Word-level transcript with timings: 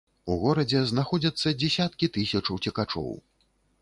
У 0.35 0.37
горадзе 0.43 0.79
знаходзяцца 0.91 1.53
дзесяткі 1.65 2.09
тысяч 2.17 2.43
уцекачоў. 2.57 3.13